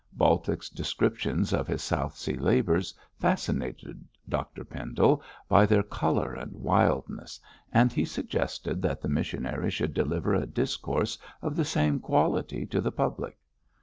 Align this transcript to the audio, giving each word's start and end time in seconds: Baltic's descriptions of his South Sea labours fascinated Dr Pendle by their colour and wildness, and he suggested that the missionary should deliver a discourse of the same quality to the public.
Baltic's 0.13 0.67
descriptions 0.67 1.53
of 1.53 1.67
his 1.67 1.83
South 1.83 2.15
Sea 2.17 2.33
labours 2.33 2.91
fascinated 3.19 4.03
Dr 4.27 4.63
Pendle 4.63 5.21
by 5.47 5.67
their 5.67 5.83
colour 5.83 6.33
and 6.33 6.53
wildness, 6.53 7.39
and 7.71 7.93
he 7.93 8.03
suggested 8.03 8.81
that 8.81 8.99
the 9.01 9.09
missionary 9.09 9.69
should 9.69 9.93
deliver 9.93 10.33
a 10.33 10.47
discourse 10.47 11.19
of 11.43 11.55
the 11.55 11.65
same 11.65 11.99
quality 11.99 12.65
to 12.65 12.81
the 12.81 12.91
public. 12.91 13.37